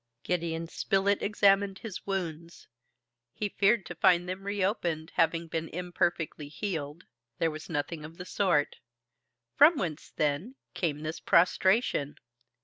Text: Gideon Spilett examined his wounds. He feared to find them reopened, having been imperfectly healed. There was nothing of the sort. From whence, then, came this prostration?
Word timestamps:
Gideon 0.23 0.67
Spilett 0.67 1.21
examined 1.21 1.77
his 1.77 2.07
wounds. 2.07 2.67
He 3.33 3.49
feared 3.49 3.85
to 3.85 3.93
find 3.93 4.27
them 4.27 4.45
reopened, 4.45 5.11
having 5.13 5.45
been 5.45 5.69
imperfectly 5.69 6.47
healed. 6.47 7.03
There 7.37 7.51
was 7.51 7.69
nothing 7.69 8.03
of 8.03 8.17
the 8.17 8.25
sort. 8.25 8.77
From 9.53 9.77
whence, 9.77 10.09
then, 10.09 10.55
came 10.73 11.01
this 11.01 11.19
prostration? 11.19 12.15